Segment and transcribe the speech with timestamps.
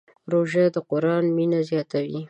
[0.31, 2.19] روژه د قرآن مینه زیاتوي.